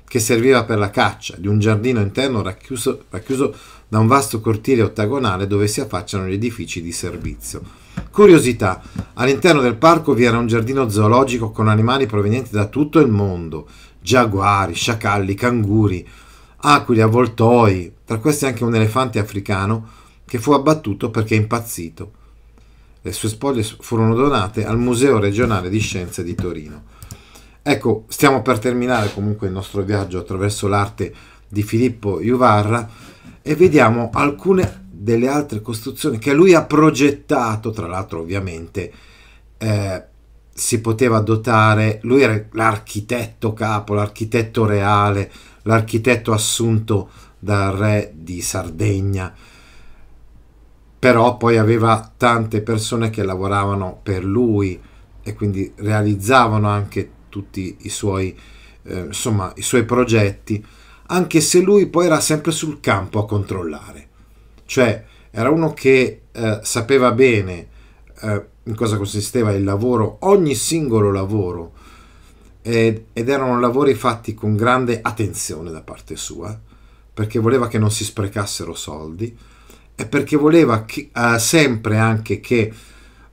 [0.08, 3.54] che serviva per la caccia, di un giardino interno racchiuso, racchiuso
[3.86, 7.62] da un vasto cortile ottagonale dove si affacciano gli edifici di servizio.
[8.10, 8.82] Curiosità,
[9.14, 13.68] all'interno del parco vi era un giardino zoologico con animali provenienti da tutto il mondo,
[14.00, 16.06] giaguari, sciacalli, canguri,
[16.56, 19.88] aquile, avvoltoi, tra questi anche un elefante africano
[20.24, 22.12] che fu abbattuto perché impazzito.
[23.02, 26.96] Le sue spoglie furono donate al Museo regionale di scienze di Torino.
[27.70, 31.14] Ecco, stiamo per terminare comunque il nostro viaggio attraverso l'arte
[31.46, 32.88] di Filippo Juvarra
[33.42, 38.90] e vediamo alcune delle altre costruzioni che lui ha progettato, tra l'altro ovviamente
[39.58, 40.04] eh,
[40.50, 45.30] si poteva dotare, lui era l'architetto capo, l'architetto reale,
[45.64, 49.30] l'architetto assunto dal re di Sardegna,
[50.98, 54.80] però poi aveva tante persone che lavoravano per lui
[55.22, 58.36] e quindi realizzavano anche tutti i suoi,
[58.82, 60.64] eh, insomma, i suoi progetti,
[61.06, 64.06] anche se lui poi era sempre sul campo a controllare.
[64.66, 67.68] cioè era uno che eh, sapeva bene
[68.20, 71.72] eh, in cosa consisteva il lavoro, ogni singolo lavoro,
[72.62, 76.58] ed, ed erano lavori fatti con grande attenzione da parte sua,
[77.14, 79.36] perché voleva che non si sprecassero soldi
[79.94, 82.72] e perché voleva che, eh, sempre anche che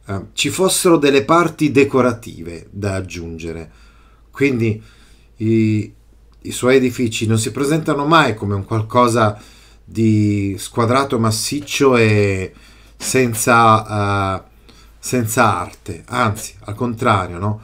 [0.05, 3.83] eh, ci fossero delle parti decorative da aggiungere.
[4.35, 4.83] Quindi
[5.37, 5.93] i,
[6.41, 9.41] i suoi edifici non si presentano mai come un qualcosa
[9.81, 12.51] di squadrato massiccio e
[12.97, 14.43] senza, uh,
[14.99, 17.61] senza arte, anzi al contrario, no?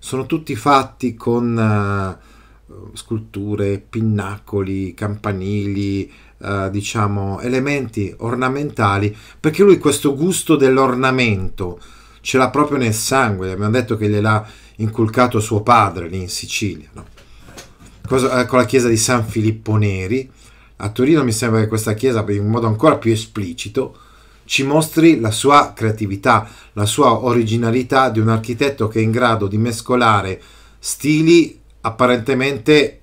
[0.00, 2.18] sono tutti fatti con
[2.66, 11.78] uh, sculture, pinnacoli, campanili, uh, diciamo elementi ornamentali, perché lui questo gusto dell'ornamento
[12.22, 16.88] ce l'ha proprio nel sangue, abbiamo detto che gliel'ha inculcato suo padre lì in Sicilia.
[16.92, 17.06] No?
[18.06, 20.30] Cosa, con la chiesa di San Filippo Neri,
[20.76, 23.96] a Torino mi sembra che questa chiesa, in modo ancora più esplicito,
[24.44, 29.46] ci mostri la sua creatività, la sua originalità di un architetto che è in grado
[29.46, 30.40] di mescolare
[30.78, 33.00] stili apparentemente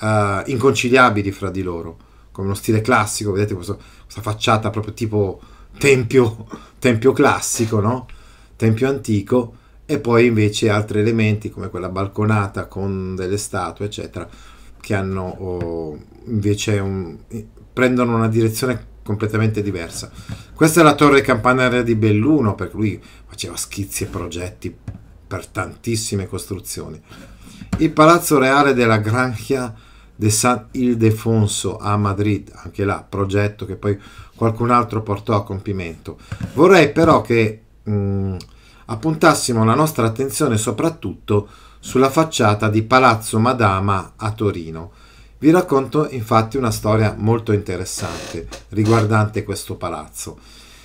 [0.00, 1.98] uh, inconciliabili fra di loro,
[2.32, 5.40] come uno stile classico, vedete questo, questa facciata proprio tipo
[5.78, 6.46] tempio,
[6.80, 8.08] tempio classico, no?
[8.56, 9.54] tempio antico,
[9.86, 14.28] e poi invece altri elementi come quella balconata con delle statue, eccetera,
[14.80, 17.16] che hanno oh, invece un,
[17.72, 20.10] prendono una direzione completamente diversa.
[20.52, 24.76] Questa è la torre campanaria di Belluno, perché lui faceva schizzi e progetti
[25.26, 27.00] per tantissime costruzioni.
[27.78, 29.72] Il Palazzo Reale della Granja
[30.16, 33.98] de San Ildefonso a Madrid, anche là, progetto che poi
[34.34, 36.18] qualcun altro portò a compimento.
[36.54, 38.36] Vorrei però che mh,
[38.86, 44.92] appuntassimo la nostra attenzione soprattutto sulla facciata di Palazzo Madama a Torino.
[45.38, 50.38] Vi racconto infatti una storia molto interessante riguardante questo palazzo.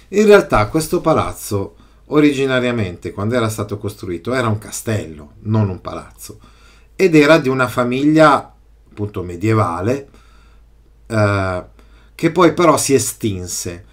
[0.10, 1.76] In realtà questo palazzo
[2.08, 6.40] originariamente quando era stato costruito era un castello, non un palazzo,
[6.96, 8.54] ed era di una famiglia
[8.92, 10.10] appunto medievale
[11.08, 11.64] eh,
[12.14, 13.86] che poi però si estinse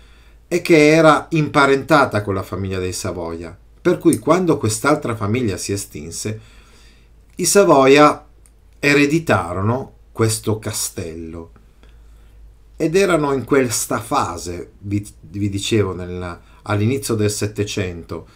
[0.48, 3.56] e che era imparentata con la famiglia dei Savoia.
[3.80, 6.40] Per cui quando quest'altra famiglia si estinse,
[7.36, 8.26] i Savoia
[8.78, 11.52] ereditarono questo castello
[12.76, 18.26] ed erano in questa fase, vi, vi dicevo, nella, all'inizio del Settecento,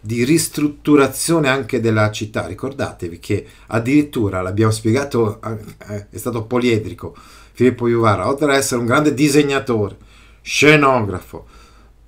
[0.00, 2.46] di ristrutturazione anche della città.
[2.46, 5.40] Ricordatevi che addirittura, l'abbiamo spiegato,
[5.88, 7.16] eh, è stato poliedrico,
[7.52, 9.96] Filippo Juvara, oltre ad essere un grande disegnatore,
[10.42, 11.46] scenografo,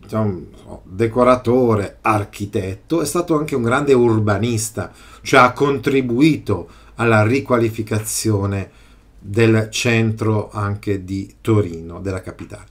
[0.09, 4.91] diciamo, decoratore, architetto, è stato anche un grande urbanista,
[5.21, 8.71] cioè ha contribuito alla riqualificazione
[9.19, 12.65] del centro anche di Torino, della capitale.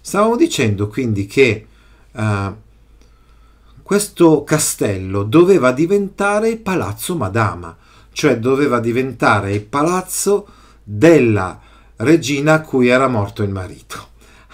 [0.00, 1.66] Stavamo dicendo quindi che
[2.12, 2.54] uh,
[3.82, 7.76] questo castello doveva diventare il palazzo Madama,
[8.12, 10.46] cioè doveva diventare il palazzo
[10.84, 11.60] della
[11.96, 14.06] regina a cui era morto il marito.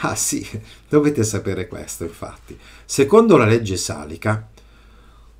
[0.04, 0.46] Ah sì,
[0.86, 2.58] dovete sapere questo infatti.
[2.84, 4.46] Secondo la legge salica,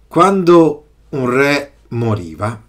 [0.09, 2.63] quando un re moriva,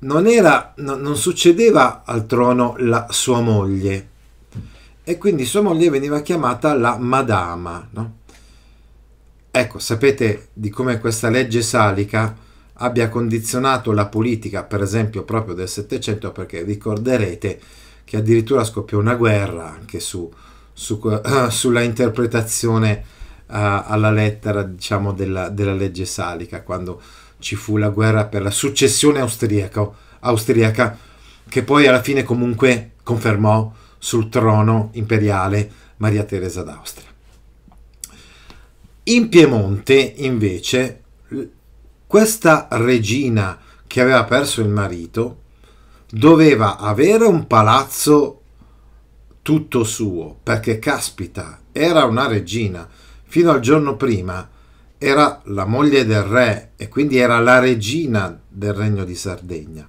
[0.00, 4.08] non, era, no, non succedeva al trono la sua moglie
[5.02, 7.88] e quindi sua moglie veniva chiamata la Madama.
[7.92, 8.16] No?
[9.50, 12.36] Ecco, sapete di come questa legge salica
[12.74, 17.60] abbia condizionato la politica, per esempio, proprio del Settecento, perché ricorderete
[18.04, 20.30] che addirittura scoppiò una guerra anche su,
[20.72, 23.04] su, uh, sulla interpretazione
[23.46, 27.00] uh, alla lettera diciamo, della, della, legge salica, quando
[27.38, 29.88] ci fu la guerra per la successione austriaca,
[30.20, 30.98] austriaca
[31.48, 37.10] che poi alla fine comunque confermò sul trono imperiale Maria Teresa d'Austria.
[39.04, 41.02] In Piemonte, invece,
[42.06, 45.41] questa regina che aveva perso il marito
[46.14, 48.40] doveva avere un palazzo
[49.40, 52.86] tutto suo, perché caspita, era una regina.
[53.24, 54.46] Fino al giorno prima
[54.98, 59.88] era la moglie del re e quindi era la regina del regno di Sardegna.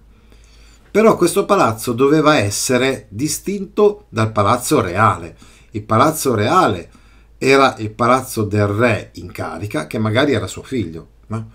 [0.90, 5.36] Però questo palazzo doveva essere distinto dal palazzo reale.
[5.72, 6.90] Il palazzo reale
[7.38, 11.08] era il palazzo del re in carica, che magari era suo figlio.
[11.28, 11.52] No?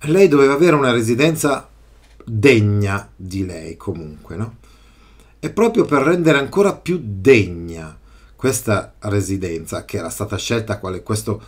[0.00, 1.68] Lei doveva avere una residenza
[2.28, 4.56] degna di lei comunque, no?
[5.38, 7.96] E proprio per rendere ancora più degna
[8.34, 11.40] questa residenza, che era stata scelta quale questo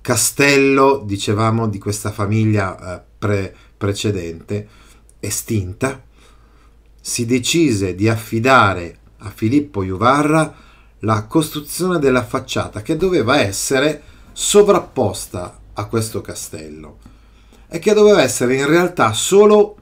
[0.00, 4.68] castello, dicevamo, di questa famiglia eh, pre- precedente,
[5.20, 6.02] estinta,
[7.00, 10.54] si decise di affidare a Filippo Juvarra
[11.00, 16.98] la costruzione della facciata che doveva essere sovrapposta a questo castello
[17.68, 19.76] e che doveva essere in realtà solo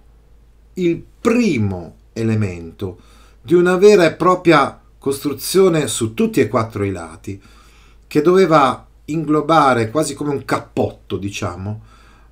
[0.75, 2.99] il primo elemento
[3.41, 7.41] di una vera e propria costruzione su tutti e quattro i lati
[8.07, 11.83] che doveva inglobare quasi come un cappotto, diciamo,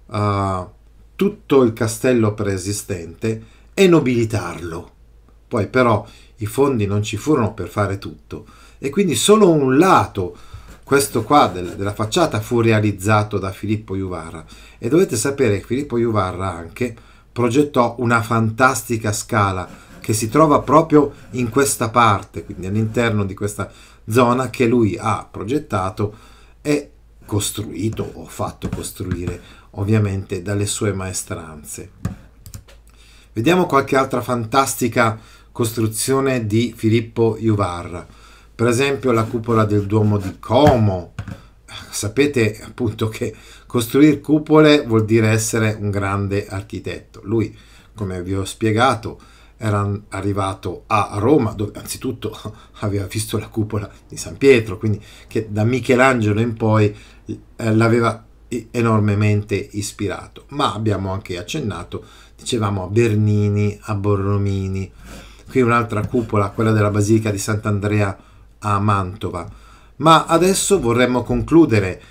[0.07, 0.68] uh,
[1.16, 3.42] tutto il castello preesistente
[3.74, 4.90] e nobilitarlo.
[5.48, 8.46] Poi però i fondi non ci furono per fare tutto
[8.79, 10.37] e quindi solo un lato,
[10.85, 14.44] questo qua del, della facciata, fu realizzato da Filippo Juvarra
[14.79, 16.94] e dovete sapere che Filippo Juvarra anche
[17.40, 19.66] progettò una fantastica scala
[19.98, 23.72] che si trova proprio in questa parte, quindi all'interno di questa
[24.07, 26.14] zona che lui ha progettato
[26.61, 26.90] e
[27.24, 31.92] costruito o fatto costruire ovviamente dalle sue maestranze.
[33.33, 35.18] Vediamo qualche altra fantastica
[35.50, 38.07] costruzione di Filippo Juvarra.
[38.55, 41.14] Per esempio la cupola del Duomo di Como.
[41.88, 43.35] Sapete appunto che
[43.71, 47.21] costruire cupole vuol dire essere un grande architetto.
[47.23, 47.57] Lui,
[47.95, 49.21] come vi ho spiegato,
[49.57, 52.37] era arrivato a Roma, dove anzitutto
[52.81, 56.93] aveva visto la cupola di San Pietro, quindi che da Michelangelo in poi
[57.27, 58.27] eh, l'aveva
[58.73, 60.47] enormemente ispirato.
[60.49, 62.05] Ma abbiamo anche accennato,
[62.37, 64.91] dicevamo, a Bernini, a Borromini.
[65.49, 68.19] Qui un'altra cupola, quella della Basilica di Sant'Andrea
[68.59, 69.49] a Mantova.
[69.99, 72.03] Ma adesso vorremmo concludere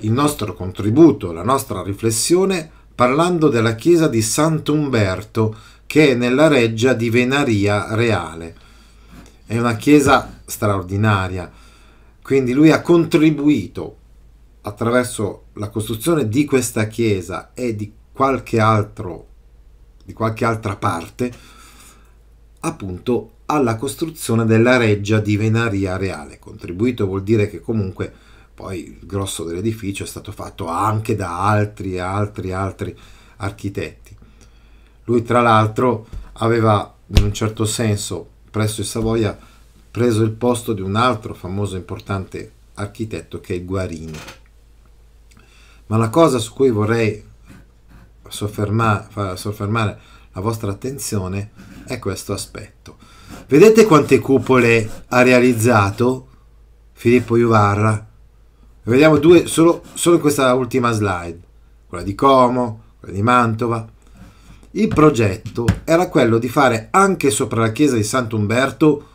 [0.00, 5.56] il nostro contributo, la nostra riflessione, parlando della chiesa di Sant'Umberto
[5.86, 8.56] che è nella reggia di Venaria Reale.
[9.46, 11.50] È una chiesa straordinaria,
[12.20, 13.96] quindi lui ha contribuito
[14.62, 19.26] attraverso la costruzione di questa chiesa e di qualche altro
[20.06, 21.32] di qualche altra parte
[22.60, 26.38] appunto alla costruzione della reggia di Venaria Reale.
[26.38, 28.12] Contribuito vuol dire che comunque
[28.56, 32.96] poi il grosso dell'edificio è stato fatto anche da altri, altri, altri
[33.36, 34.16] architetti.
[35.04, 36.06] Lui tra l'altro
[36.38, 39.38] aveva in un certo senso presso il Savoia
[39.90, 44.18] preso il posto di un altro famoso importante architetto che è Guarini.
[45.88, 47.22] Ma la cosa su cui vorrei
[48.26, 49.98] soffermare, soffermare
[50.32, 51.50] la vostra attenzione
[51.84, 52.96] è questo aspetto.
[53.48, 56.28] Vedete quante cupole ha realizzato
[56.94, 58.05] Filippo Juvarra?
[58.86, 61.40] Vediamo due solo, solo questa ultima slide,
[61.88, 63.84] quella di Como, quella di Mantova.
[64.70, 69.08] Il progetto era quello di fare anche sopra la chiesa di Sant'Umberto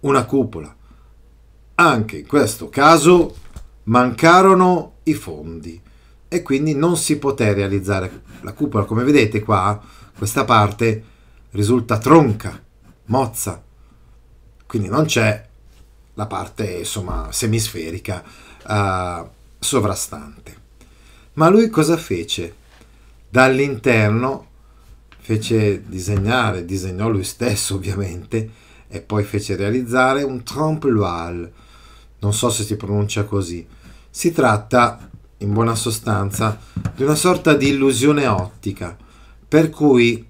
[0.00, 0.74] una cupola.
[1.74, 3.36] Anche in questo caso
[3.84, 5.78] mancarono i fondi
[6.26, 8.84] e quindi non si poté realizzare la cupola.
[8.84, 9.78] Come vedete qua,
[10.16, 11.04] questa parte
[11.50, 12.58] risulta tronca,
[13.06, 13.62] mozza,
[14.64, 15.50] quindi non c'è
[16.14, 18.22] la parte insomma semisferica
[18.66, 20.56] uh, sovrastante.
[21.34, 22.54] Ma lui cosa fece?
[23.28, 24.46] Dall'interno
[25.18, 28.50] fece disegnare, disegnò lui stesso ovviamente,
[28.88, 31.52] e poi fece realizzare un trompe-l'oeil,
[32.18, 33.66] non so se si pronuncia così.
[34.10, 36.58] Si tratta in buona sostanza,
[36.94, 38.96] di una sorta di illusione ottica,
[39.48, 40.28] per cui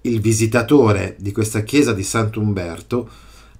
[0.00, 3.08] il visitatore di questa chiesa di Sant'Umberto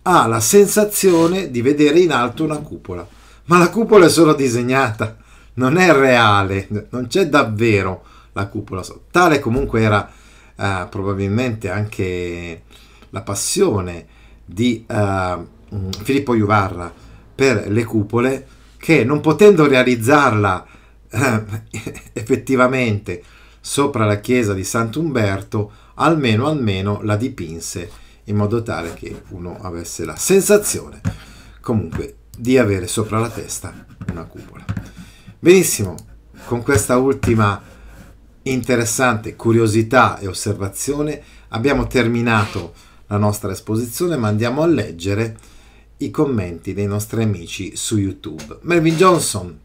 [0.09, 3.07] ha la sensazione di vedere in alto una cupola,
[3.47, 5.16] ma la cupola è solo disegnata,
[5.55, 8.85] non è reale, non c'è davvero la cupola.
[9.11, 10.09] Tale comunque era
[10.55, 12.62] eh, probabilmente anche
[13.11, 14.07] la passione
[14.45, 15.38] di eh,
[16.05, 16.92] Filippo Juvarra
[17.35, 20.66] per le cupole che non potendo realizzarla
[21.11, 21.45] eh,
[22.12, 23.25] effettivamente
[23.61, 30.05] sopra la chiesa di Sant'Umberto, almeno almeno la dipinse in modo tale che uno avesse
[30.05, 31.01] la sensazione
[31.61, 34.65] comunque di avere sopra la testa una cupola.
[35.39, 35.95] Benissimo,
[36.47, 37.61] con questa ultima
[38.43, 42.73] interessante curiosità e osservazione abbiamo terminato
[43.09, 45.37] la nostra esposizione, ma andiamo a leggere
[45.98, 48.59] i commenti dei nostri amici su YouTube.
[48.63, 49.61] Melvin Johnson.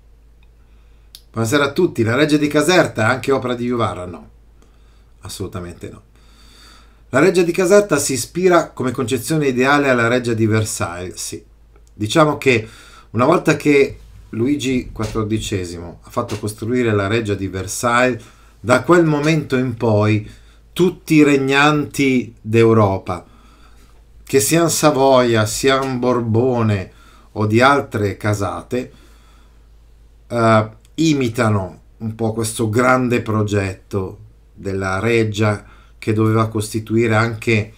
[1.31, 2.03] Buonasera a tutti.
[2.03, 4.05] La Reggia di Caserta è anche opera di Juvara?
[4.05, 4.29] No,
[5.21, 6.01] assolutamente no.
[7.13, 11.43] La Reggia di Caserta si ispira come concezione ideale alla Reggia di Versailles, sì.
[11.93, 12.65] Diciamo che
[13.09, 13.99] una volta che
[14.29, 18.23] Luigi XIV ha fatto costruire la Reggia di Versailles,
[18.57, 20.25] da quel momento in poi
[20.71, 23.25] tutti i regnanti d'Europa,
[24.23, 26.91] che siano Savoia, siano Borbone
[27.33, 28.91] o di altre casate,
[30.27, 34.17] eh, imitano un po' questo grande progetto
[34.53, 35.65] della reggia
[36.01, 37.73] che doveva costituire anche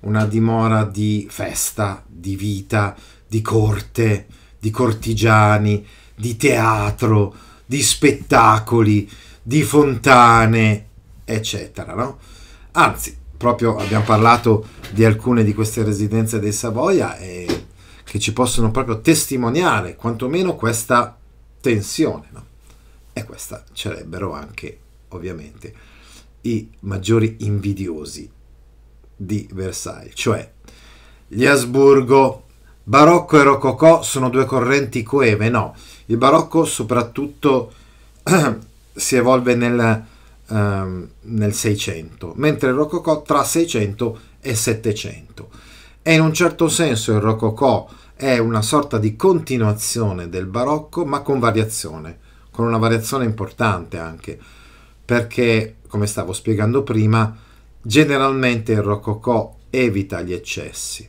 [0.00, 2.96] una dimora di festa, di vita,
[3.28, 4.26] di corte,
[4.58, 5.86] di cortigiani,
[6.16, 7.32] di teatro,
[7.64, 9.08] di spettacoli,
[9.40, 10.86] di fontane,
[11.24, 12.18] eccetera, no?
[12.72, 17.66] Anzi, proprio abbiamo parlato di alcune di queste residenze dei Savoia e
[18.02, 21.16] che ci possono proprio testimoniare quantomeno questa
[21.60, 22.46] tensione, no?
[23.12, 24.76] E questa cerebbero anche,
[25.10, 25.93] ovviamente,
[26.44, 28.30] i maggiori invidiosi
[29.16, 30.50] di Versailles, cioè
[31.26, 32.44] gli Asburgo,
[32.82, 35.74] barocco e rococò sono due correnti coeve, no,
[36.06, 37.72] il barocco soprattutto
[38.94, 40.04] si evolve nel,
[40.48, 45.48] um, nel 600, mentre il rococò tra 600 e 700.
[46.02, 51.20] E in un certo senso il rococò è una sorta di continuazione del barocco, ma
[51.20, 52.18] con variazione,
[52.50, 54.38] con una variazione importante anche,
[55.04, 57.38] perché, come stavo spiegando prima,
[57.80, 61.08] generalmente il rococò evita gli eccessi.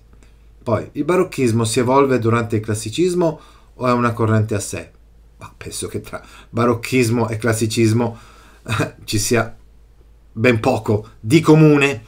[0.61, 3.39] Poi, il barocchismo si evolve durante il classicismo
[3.73, 4.91] o è una corrente a sé?
[5.39, 8.15] Ma penso che tra barocchismo e classicismo
[9.05, 9.57] ci sia
[10.31, 12.03] ben poco di comune,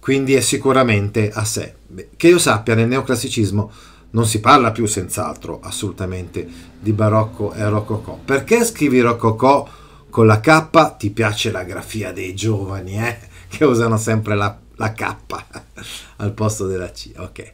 [0.00, 1.76] quindi è sicuramente a sé.
[2.16, 3.70] Che io sappia, nel neoclassicismo
[4.10, 6.44] non si parla più senz'altro assolutamente
[6.76, 8.18] di barocco e rococò.
[8.24, 9.78] Perché scrivi rococò
[10.10, 10.96] con la K?
[10.96, 13.18] Ti piace la grafia dei giovani, eh?
[13.50, 15.16] Che usano sempre la, la K
[16.16, 17.12] al posto della C.
[17.16, 17.52] Ok.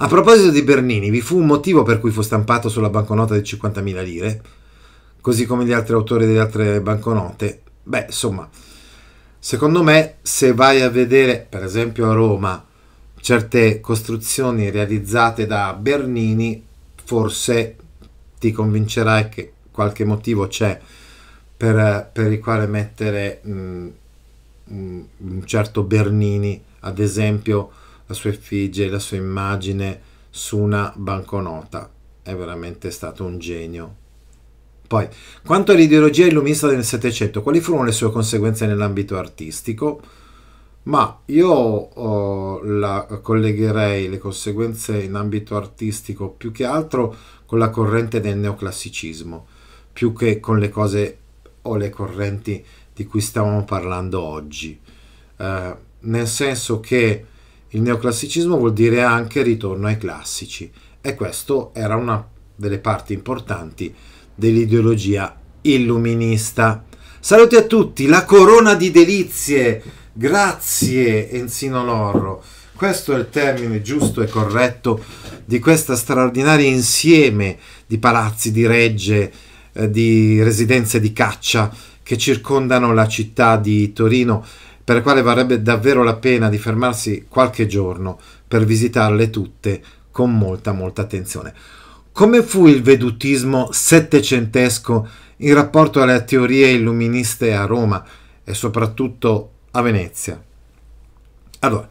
[0.00, 3.40] A proposito di Bernini, vi fu un motivo per cui fu stampato sulla banconota di
[3.40, 4.42] 50.000 lire,
[5.20, 7.62] così come gli altri autori delle altre banconote?
[7.82, 8.48] Beh, insomma,
[9.38, 12.64] secondo me, se vai a vedere, per esempio a Roma,
[13.20, 16.64] certe costruzioni realizzate da Bernini,
[17.04, 17.76] forse
[18.38, 20.78] ti convincerai che qualche motivo c'è
[21.58, 23.88] per, per il quale mettere mh, mm,
[24.72, 27.70] mm, un certo Bernini, ad esempio,
[28.06, 30.00] la sua effigie, la sua immagine
[30.30, 31.90] su una banconota.
[32.22, 33.96] È veramente stato un genio.
[34.86, 35.06] Poi,
[35.44, 40.00] quanto all'ideologia illuminista del Settecento, quali furono le sue conseguenze nell'ambito artistico?
[40.84, 47.68] Ma io oh, la collegherei le conseguenze in ambito artistico più che altro con la
[47.68, 49.46] corrente del neoclassicismo,
[49.92, 51.18] più che con le cose
[51.62, 54.78] o le correnti di cui stavamo parlando oggi.
[55.36, 57.24] Eh, nel senso che
[57.68, 63.94] il neoclassicismo vuol dire anche ritorno ai classici e questo era una delle parti importanti
[64.34, 66.84] dell'ideologia illuminista.
[67.20, 69.82] Saluti a tutti, la corona di delizie.
[70.12, 72.42] Grazie Enzino Lorro.
[72.74, 75.02] Questo è il termine giusto e corretto
[75.44, 79.32] di questo straordinario insieme di palazzi, di regge,
[79.78, 81.72] eh, di residenze di caccia
[82.02, 84.44] che circondano la città di Torino
[84.82, 88.18] per la quale varrebbe davvero la pena di fermarsi qualche giorno
[88.48, 91.54] per visitarle tutte con molta molta attenzione.
[92.10, 98.04] Come fu il vedutismo settecentesco in rapporto alle teorie illuministe a Roma
[98.42, 100.42] e soprattutto a Venezia?
[101.60, 101.88] Allora,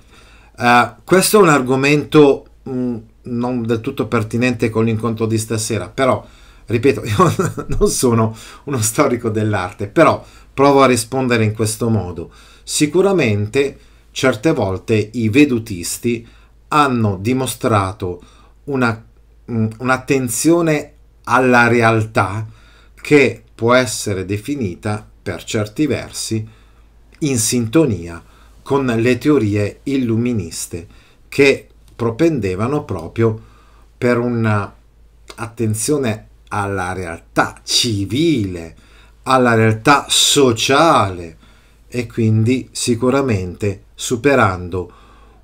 [0.57, 5.87] uh, questo è un argomento mh, mm, non del tutto pertinente con l'incontro di stasera,
[5.87, 6.25] però,
[6.67, 7.35] ripeto, io
[7.77, 12.31] non sono uno storico dell'arte, però provo a rispondere in questo modo.
[12.63, 13.79] Sicuramente
[14.11, 16.27] certe volte i vedutisti
[16.69, 18.21] hanno dimostrato
[18.65, 19.03] una,
[19.51, 20.93] mm, un'attenzione
[21.23, 22.45] alla realtà
[22.99, 26.47] che può essere definita per certi versi
[27.19, 28.23] in sintonia
[28.61, 30.87] con le teorie illuministe
[31.27, 33.41] che propendevano proprio
[33.97, 38.75] per un'attenzione alla realtà civile,
[39.23, 41.37] alla realtà sociale,
[41.87, 44.91] e quindi sicuramente superando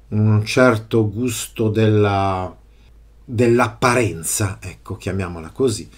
[0.09, 2.55] un certo gusto della,
[3.23, 5.89] dell'apparenza, ecco, chiamiamola così,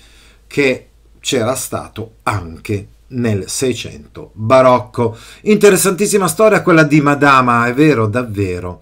[0.47, 0.89] che
[1.19, 5.17] c'era stato anche nel 600 barocco.
[5.41, 8.81] Interessantissima storia quella di Madama, è vero, davvero.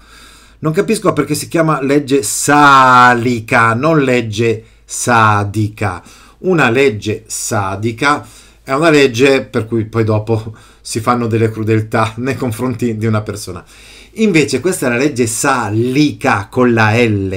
[0.60, 6.02] Non capisco perché si chiama legge salica, non legge sadica.
[6.40, 8.26] Una legge sadica
[8.64, 13.22] è una legge per cui poi dopo si fanno delle crudeltà nei confronti di una
[13.22, 13.64] persona.
[14.18, 17.30] Invece questa è la legge salica con la L,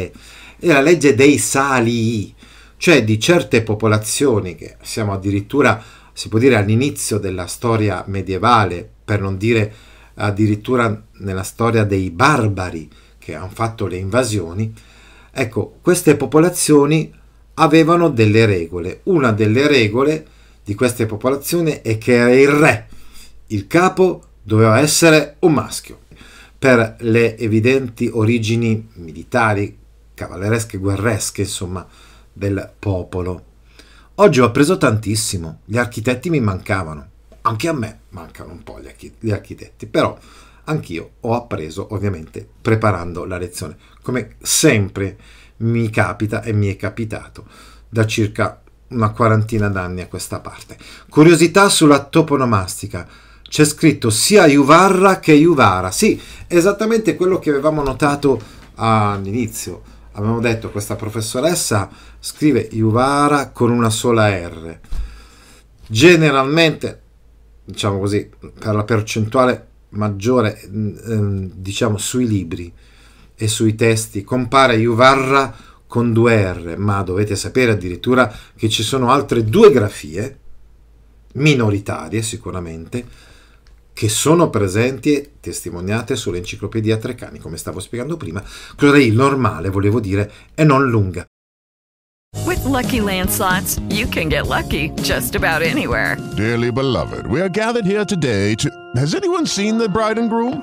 [0.59, 2.35] è la legge dei salii,
[2.77, 5.83] cioè di certe popolazioni che siamo addirittura,
[6.13, 9.73] si può dire, all'inizio della storia medievale, per non dire
[10.17, 12.89] addirittura nella storia dei barbari
[13.19, 14.73] che hanno fatto le invasioni.
[15.33, 17.13] Ecco, queste popolazioni
[17.57, 19.01] avevano delle regole.
[19.05, 20.27] Una delle regole
[20.65, 22.87] di queste popolazioni è che era il re
[23.49, 26.05] il capo doveva essere un maschio.
[26.59, 29.77] per le evidenti origini militari,
[30.15, 31.87] cavalleresche, guerresche, insomma,
[32.33, 33.45] del popolo.
[34.15, 37.09] Oggi ho appreso tantissimo, gli architetti mi mancavano,
[37.43, 40.19] anche a me mancano un po' gli, architetti, però
[40.65, 45.19] anch'io ho appreso ovviamente preparando la lezione, come sempre
[45.59, 47.47] mi capita e mi è capitato
[47.89, 50.77] da circa una quarantina d'anni a questa parte.
[51.09, 53.07] Curiosità sulla toponomastica.
[53.49, 55.91] C'è scritto sia Juvarra che Juvara.
[55.91, 58.41] Sì, esattamente quello che avevamo notato
[58.75, 59.83] all'inizio.
[60.13, 61.89] Abbiamo detto questa professoressa
[62.19, 64.79] scrive Juvara con una sola R.
[65.87, 67.03] Generalmente,
[67.65, 68.29] diciamo così,
[68.59, 72.73] per la percentuale maggiore, ehm, diciamo sui libri
[73.37, 75.55] e sui testi, compare Juvarra
[75.87, 80.39] con due R, ma dovete sapere addirittura che ci sono altre due grafie,
[81.35, 83.05] minoritarie sicuramente,
[83.93, 88.43] che sono presenti e testimoniate sull'enciclopedia Treccani, come stavo spiegando prima.
[88.81, 91.25] Il normale, volevo dire, è non lunga.
[92.45, 96.17] With lucky landslots, you can get lucky just about anywhere.
[96.37, 98.69] Dearly beloved, we are gathered here today to.
[98.97, 100.63] Has anyone seen the bride and groom?